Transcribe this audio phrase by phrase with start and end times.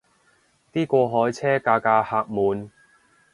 [0.73, 2.71] 啲過海車架架客滿